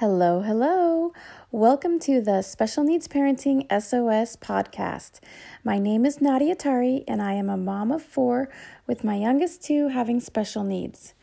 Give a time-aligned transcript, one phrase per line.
[0.00, 1.12] Hello, hello.
[1.50, 5.18] Welcome to the Special Needs Parenting SOS podcast.
[5.64, 8.48] My name is Nadia Tari, and I am a mom of four
[8.86, 11.14] with my youngest two having special needs.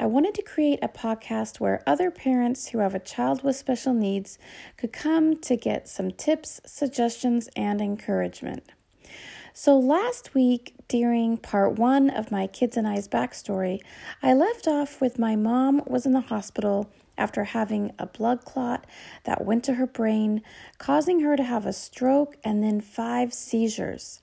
[0.00, 3.92] I wanted to create a podcast where other parents who have a child with special
[3.92, 4.38] needs
[4.78, 8.72] could come to get some tips, suggestions, and encouragement.
[9.52, 13.80] So, last week, during part one of my kids and I's backstory,
[14.22, 18.86] I left off with my mom was in the hospital after having a blood clot
[19.24, 20.42] that went to her brain,
[20.78, 24.20] causing her to have a stroke and then five seizures.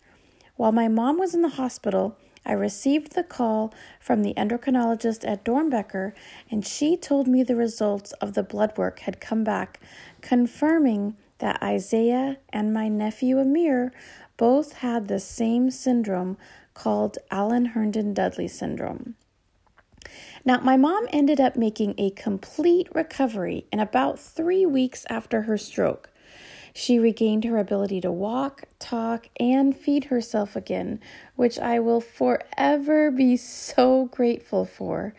[0.56, 5.46] While my mom was in the hospital, I received the call from the endocrinologist at
[5.46, 6.14] Doernbecher,
[6.52, 9.80] and she told me the results of the blood work had come back,
[10.22, 13.94] confirming that Isaiah and my nephew Amir
[14.38, 16.38] both had the same syndrome
[16.74, 19.16] called Allan Herndon Dudley syndrome.
[20.46, 25.58] Now, my mom ended up making a complete recovery in about three weeks after her
[25.58, 26.10] stroke.
[26.74, 31.00] She regained her ability to walk, talk, and feed herself again,
[31.36, 35.14] which I will forever be so grateful for.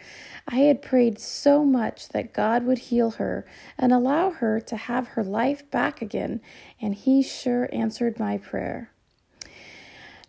[0.48, 3.46] I had prayed so much that God would heal her
[3.78, 6.40] and allow her to have her life back again,
[6.80, 8.90] and He sure answered my prayer.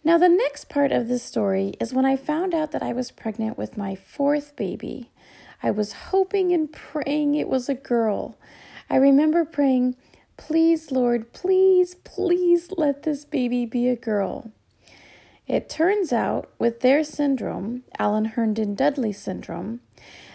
[0.06, 3.10] Now, the next part of this story is when I found out that I was
[3.10, 5.10] pregnant with my fourth baby.
[5.64, 8.38] I was hoping and praying it was a girl.
[8.88, 9.96] I remember praying,
[10.38, 14.52] Please, Lord, please, please let this baby be a girl.
[15.48, 19.80] It turns out, with their syndrome, Allan Herndon Dudley syndrome,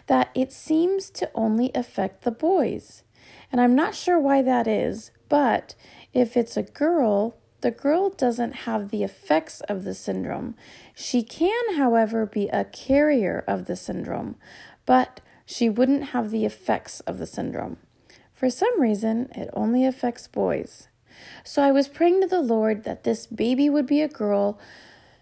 [0.09, 3.05] that it seems to only affect the boys.
[3.53, 5.77] And I'm not sure why that is, but
[6.13, 10.55] if it's a girl, the girl doesn't have the effects of the syndrome.
[10.95, 14.37] She can, however, be a carrier of the syndrome,
[14.87, 17.79] but she wouldn't have the effects of the syndrome.
[18.33, 20.89] For some reason, it only affects boys.
[21.45, 24.59] So I was praying to the Lord that this baby would be a girl.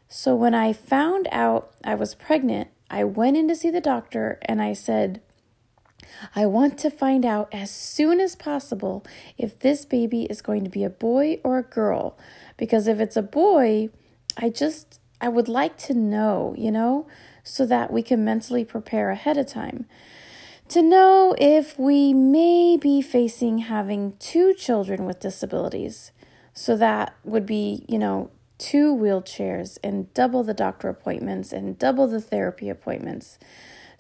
[0.09, 4.39] So when I found out I was pregnant, I went in to see the doctor
[4.43, 5.21] and I said,
[6.35, 9.05] I want to find out as soon as possible
[9.37, 12.17] if this baby is going to be a boy or a girl.
[12.57, 13.91] Because if it's a boy,
[14.37, 17.07] I just, I would like to know, you know,
[17.43, 19.87] so that we can mentally prepare ahead of time.
[20.69, 26.13] To know if we may be facing having two children with disabilities.
[26.53, 32.07] So that would be, you know, two wheelchairs and double the doctor appointments and double
[32.07, 33.39] the therapy appointments.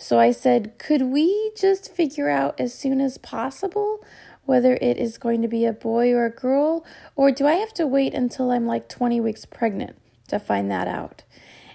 [0.00, 3.98] So I said, could we just figure out as soon as possible
[4.44, 6.86] whether it is going to be a boy or a girl?
[7.16, 9.96] Or do I have to wait until I'm like 20 weeks pregnant
[10.28, 11.24] to find that out?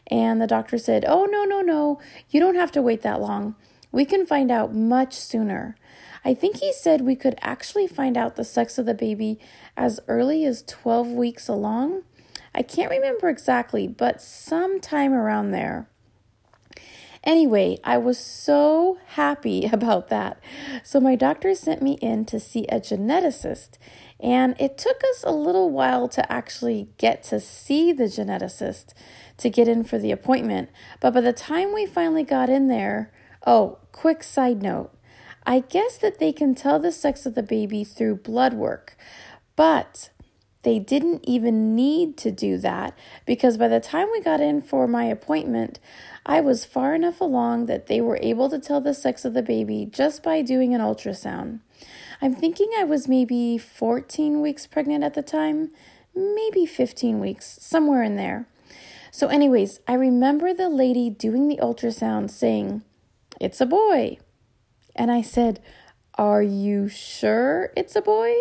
[0.07, 3.55] And the doctor said, oh, no, no, no, you don't have to wait that long.
[3.91, 5.75] We can find out much sooner.
[6.23, 9.37] I think he said we could actually find out the sex of the baby
[9.75, 12.03] as early as 12 weeks along.
[12.55, 15.89] I can't remember exactly, but sometime around there.
[17.23, 20.39] Anyway, I was so happy about that.
[20.83, 23.77] So, my doctor sent me in to see a geneticist,
[24.19, 28.93] and it took us a little while to actually get to see the geneticist
[29.37, 30.69] to get in for the appointment.
[30.99, 33.11] But by the time we finally got in there,
[33.45, 34.91] oh, quick side note
[35.45, 38.97] I guess that they can tell the sex of the baby through blood work,
[39.55, 40.09] but
[40.63, 44.87] they didn't even need to do that because by the time we got in for
[44.87, 45.79] my appointment,
[46.25, 49.43] I was far enough along that they were able to tell the sex of the
[49.43, 51.59] baby just by doing an ultrasound.
[52.21, 55.71] I'm thinking I was maybe 14 weeks pregnant at the time,
[56.15, 58.47] maybe 15 weeks, somewhere in there.
[59.11, 62.83] So, anyways, I remember the lady doing the ultrasound saying,
[63.39, 64.17] It's a boy.
[64.95, 65.61] And I said,
[66.15, 68.35] Are you sure it's a boy?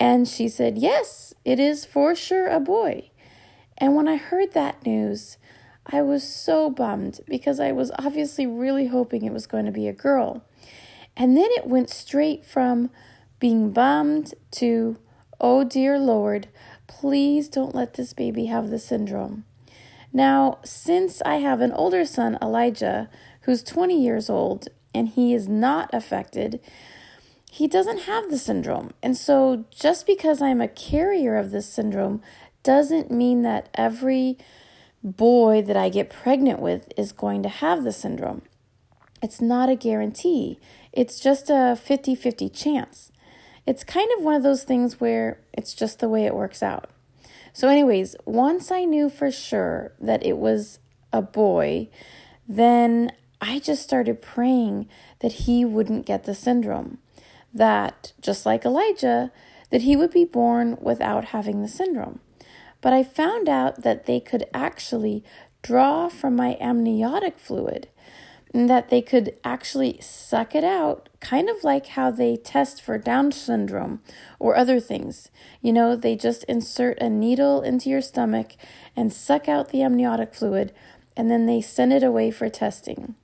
[0.00, 3.10] And she said, Yes, it is for sure a boy.
[3.76, 5.38] And when I heard that news,
[5.86, 9.88] I was so bummed because I was obviously really hoping it was going to be
[9.88, 10.44] a girl.
[11.16, 12.90] And then it went straight from
[13.40, 14.98] being bummed to,
[15.40, 16.48] oh dear Lord,
[16.86, 19.44] please don't let this baby have the syndrome.
[20.12, 23.08] Now, since I have an older son, Elijah,
[23.42, 26.60] who's 20 years old, and he is not affected,
[27.58, 28.92] he doesn't have the syndrome.
[29.02, 32.22] And so, just because I'm a carrier of this syndrome
[32.62, 34.38] doesn't mean that every
[35.02, 38.42] boy that I get pregnant with is going to have the syndrome.
[39.20, 40.60] It's not a guarantee,
[40.92, 43.10] it's just a 50 50 chance.
[43.66, 46.88] It's kind of one of those things where it's just the way it works out.
[47.52, 50.78] So, anyways, once I knew for sure that it was
[51.12, 51.88] a boy,
[52.46, 53.10] then
[53.40, 54.88] I just started praying
[55.18, 56.98] that he wouldn't get the syndrome.
[57.52, 59.32] That, just like Elijah,
[59.70, 62.20] that he would be born without having the syndrome.
[62.80, 65.24] But I found out that they could actually
[65.62, 67.88] draw from my amniotic fluid
[68.54, 72.96] and that they could actually suck it out, kind of like how they test for
[72.96, 74.00] Down syndrome
[74.38, 75.30] or other things.
[75.60, 78.52] You know, they just insert a needle into your stomach
[78.96, 80.72] and suck out the amniotic fluid,
[81.16, 83.16] and then they send it away for testing.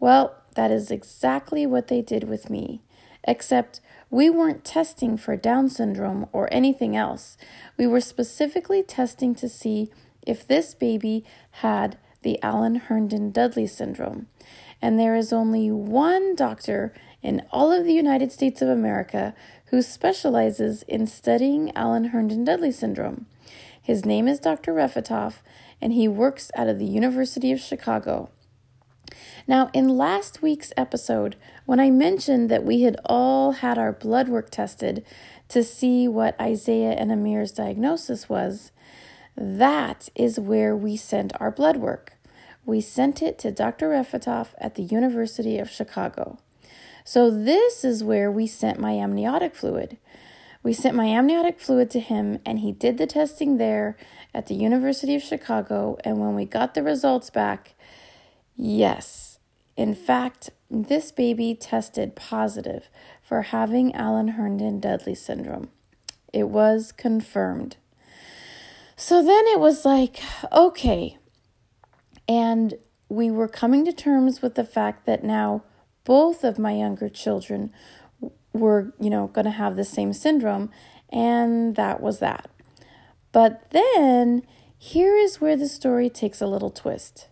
[0.00, 2.80] Well, that is exactly what they did with me,
[3.26, 3.80] except
[4.10, 7.36] we weren't testing for Down syndrome or anything else.
[7.76, 9.90] We were specifically testing to see
[10.26, 11.24] if this baby
[11.62, 14.26] had the Allan Herndon Dudley syndrome.
[14.80, 16.92] And there is only one doctor
[17.22, 19.34] in all of the United States of America
[19.66, 23.26] who specializes in studying Allan Herndon Dudley syndrome.
[23.80, 24.72] His name is Dr.
[24.72, 25.36] Refetoff,
[25.80, 28.30] and he works out of the University of Chicago.
[29.48, 34.28] Now, in last week's episode, when I mentioned that we had all had our blood
[34.28, 35.04] work tested
[35.48, 38.72] to see what Isaiah and Amir's diagnosis was,
[39.36, 42.14] that is where we sent our blood work.
[42.64, 43.90] We sent it to Dr.
[43.90, 46.38] Refetoff at the University of Chicago.
[47.04, 49.96] So, this is where we sent my amniotic fluid.
[50.64, 53.96] We sent my amniotic fluid to him, and he did the testing there
[54.34, 55.96] at the University of Chicago.
[56.02, 57.74] And when we got the results back,
[58.56, 59.25] yes,
[59.76, 62.88] in fact, this baby tested positive
[63.22, 65.68] for having Allan Herndon Dudley syndrome.
[66.32, 67.76] It was confirmed.
[68.96, 70.20] So then it was like,
[70.50, 71.18] okay.
[72.26, 72.74] And
[73.08, 75.62] we were coming to terms with the fact that now
[76.04, 77.72] both of my younger children
[78.52, 80.70] were, you know, going to have the same syndrome.
[81.10, 82.48] And that was that.
[83.32, 84.42] But then
[84.78, 87.28] here is where the story takes a little twist.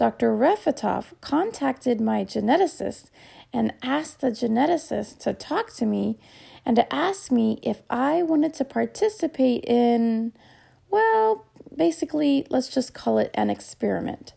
[0.00, 0.34] Dr.
[0.34, 3.10] Refetoff contacted my geneticist
[3.52, 6.18] and asked the geneticist to talk to me
[6.64, 10.32] and to ask me if I wanted to participate in
[10.90, 11.44] well,
[11.76, 14.32] basically, let's just call it an experiment.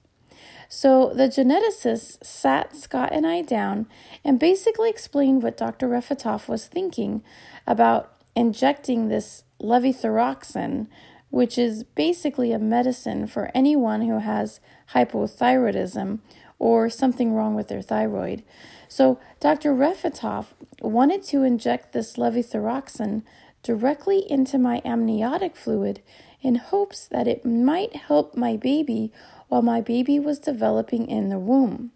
[0.67, 3.87] So the geneticist sat Scott and I down
[4.25, 5.87] and basically explained what Dr.
[5.87, 7.23] Refetoff was thinking
[7.65, 10.87] about injecting this levothyroxine,
[11.33, 14.59] which is basically a medicine for anyone who has
[14.93, 16.19] hypothyroidism
[16.59, 18.43] or something wrong with their thyroid.
[18.87, 19.73] So Dr.
[19.73, 23.23] Refetoff wanted to inject this levothyroxine
[23.63, 26.03] directly into my amniotic fluid
[26.43, 29.11] in hopes that it might help my baby
[29.47, 31.93] while my baby was developing in the womb.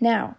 [0.00, 0.38] Now,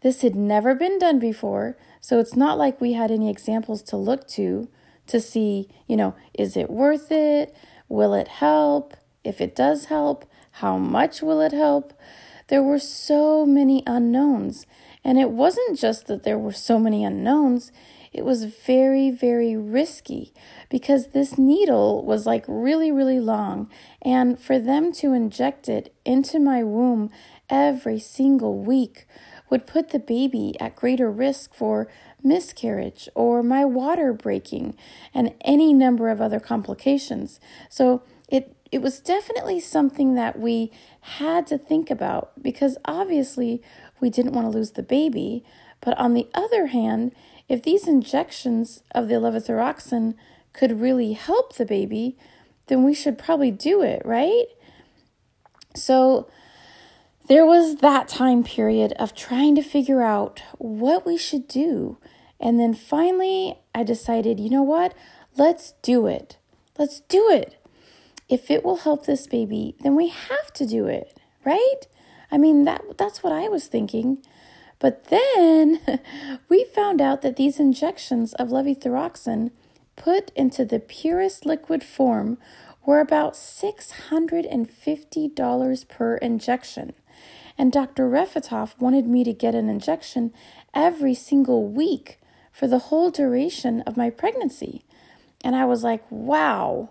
[0.00, 3.96] this had never been done before, so it's not like we had any examples to
[3.96, 4.66] look to
[5.06, 7.54] to see, you know, is it worth it?
[7.88, 8.94] Will it help?
[9.24, 11.92] If it does help, how much will it help?
[12.48, 14.66] There were so many unknowns.
[15.04, 17.72] And it wasn't just that there were so many unknowns,
[18.12, 20.34] it was very, very risky
[20.68, 23.70] because this needle was like really, really long.
[24.02, 27.10] And for them to inject it into my womb
[27.48, 29.06] every single week
[29.52, 31.86] would put the baby at greater risk for
[32.22, 34.74] miscarriage or my water breaking
[35.12, 37.38] and any number of other complications.
[37.68, 40.72] So it it was definitely something that we
[41.02, 43.60] had to think about because obviously
[44.00, 45.44] we didn't want to lose the baby,
[45.82, 47.12] but on the other hand,
[47.46, 50.14] if these injections of the levothyroxine
[50.54, 52.16] could really help the baby,
[52.68, 54.46] then we should probably do it, right?
[55.76, 56.30] So
[57.28, 61.98] there was that time period of trying to figure out what we should do.
[62.40, 64.94] And then finally, I decided, you know what?
[65.36, 66.36] Let's do it.
[66.78, 67.56] Let's do it.
[68.28, 71.80] If it will help this baby, then we have to do it, right?
[72.30, 74.24] I mean, that that's what I was thinking.
[74.78, 75.80] But then
[76.48, 79.52] we found out that these injections of levothyroxine
[79.94, 82.38] put into the purest liquid form
[82.84, 86.94] were about $650 per injection.
[87.58, 88.08] And Dr.
[88.08, 90.32] Refetoff wanted me to get an injection
[90.74, 92.18] every single week
[92.50, 94.84] for the whole duration of my pregnancy.
[95.44, 96.90] And I was like, wow.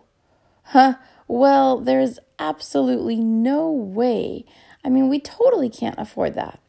[0.63, 0.95] Huh?
[1.27, 4.45] Well, there's absolutely no way.
[4.83, 6.59] I mean, we totally can't afford that.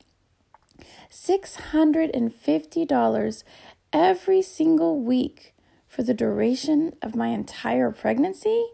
[1.10, 3.44] $650
[3.92, 5.54] every single week
[5.86, 8.66] for the duration of my entire pregnancy.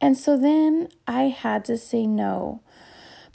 [0.00, 2.62] And so then I had to say no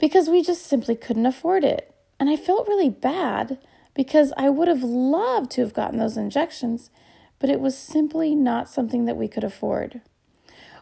[0.02, 1.94] because we just simply couldn't afford it.
[2.18, 3.58] And I felt really bad
[3.94, 6.90] because I would have loved to have gotten those injections,
[7.38, 10.00] but it was simply not something that we could afford.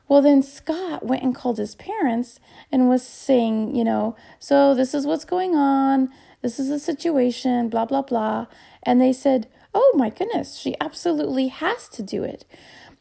[0.08, 2.40] Well, then Scott went and called his parents
[2.72, 6.08] and was saying, you know, so this is what's going on.
[6.40, 8.46] This is the situation, blah, blah, blah.
[8.84, 12.46] And they said, oh my goodness, she absolutely has to do it.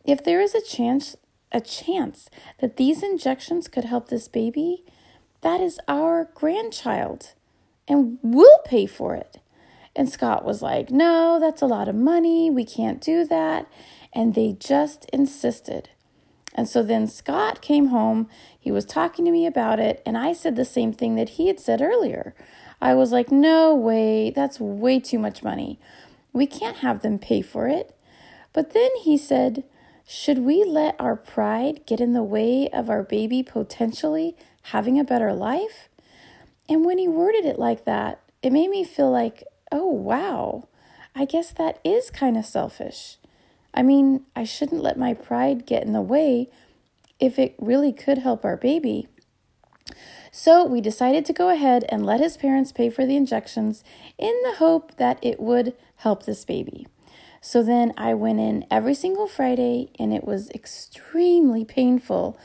[0.04, 1.16] If there is a chance
[1.52, 4.84] a chance that these injections could help this baby,
[5.42, 7.34] that is our grandchild
[7.90, 9.40] and we'll pay for it.
[9.96, 12.50] And Scott was like, No, that's a lot of money.
[12.50, 13.68] We can't do that.
[14.14, 15.90] And they just insisted.
[16.54, 18.28] And so then Scott came home.
[18.60, 20.02] He was talking to me about it.
[20.06, 22.36] And I said the same thing that he had said earlier.
[22.80, 24.30] I was like, No way.
[24.30, 25.80] That's way too much money.
[26.32, 27.96] We can't have them pay for it.
[28.54, 29.64] But then he said,
[30.08, 34.38] Should we let our pride get in the way of our baby potentially
[34.72, 35.90] having a better life?
[36.68, 40.68] And when he worded it like that, it made me feel like, oh, wow,
[41.16, 43.18] I guess that is kind of selfish.
[43.74, 46.50] I mean, I shouldn't let my pride get in the way
[47.20, 49.08] if it really could help our baby.
[50.32, 53.84] So we decided to go ahead and let his parents pay for the injections
[54.18, 56.88] in the hope that it would help this baby.
[57.42, 62.38] So then I went in every single Friday and it was extremely painful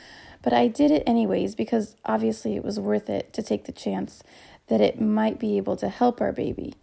[0.44, 4.22] but I did it anyways because obviously it was worth it to take the chance
[4.68, 6.74] that it might be able to help our baby.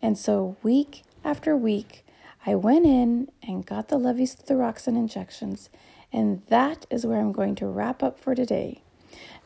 [0.00, 2.06] And so, week after week,
[2.46, 5.68] I went in and got the levothyroxine injections,
[6.12, 8.82] and that is where I'm going to wrap up for today.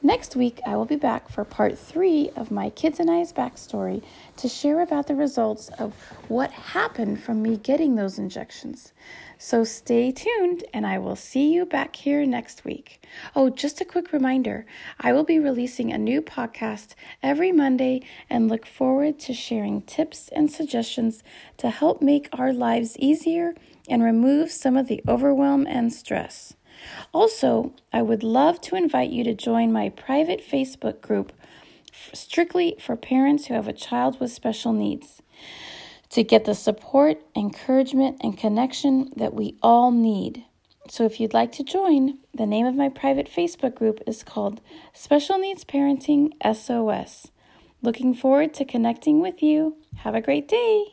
[0.04, 4.02] Next week, I will be back for part three of my kids and I's backstory
[4.36, 5.94] to share about the results of
[6.26, 8.92] what happened from me getting those injections.
[9.38, 13.06] So stay tuned, and I will see you back here next week.
[13.36, 14.66] Oh, just a quick reminder
[14.98, 20.28] I will be releasing a new podcast every Monday and look forward to sharing tips
[20.28, 21.22] and suggestions
[21.58, 23.54] to help make our lives easier
[23.88, 26.54] and remove some of the overwhelm and stress.
[27.12, 31.32] Also, I would love to invite you to join my private Facebook group
[32.12, 35.22] strictly for parents who have a child with special needs
[36.10, 40.44] to get the support, encouragement, and connection that we all need.
[40.88, 44.60] So, if you'd like to join, the name of my private Facebook group is called
[44.92, 47.30] Special Needs Parenting SOS.
[47.80, 49.76] Looking forward to connecting with you.
[49.98, 50.86] Have a great day.